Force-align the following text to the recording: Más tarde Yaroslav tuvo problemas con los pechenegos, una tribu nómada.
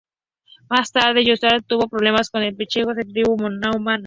Más 0.67 0.91
tarde 0.91 1.23
Yaroslav 1.23 1.61
tuvo 1.63 1.87
problemas 1.87 2.31
con 2.31 2.43
los 2.43 2.55
pechenegos, 2.55 2.93
una 2.95 3.03
tribu 3.03 3.37
nómada. 3.37 3.99